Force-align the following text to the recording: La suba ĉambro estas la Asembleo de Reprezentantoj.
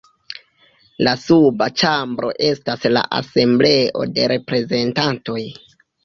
La 1.07 1.11
suba 1.25 1.67
ĉambro 1.81 2.31
estas 2.47 2.87
la 2.93 3.03
Asembleo 3.17 4.07
de 4.15 4.25
Reprezentantoj. 4.33 5.37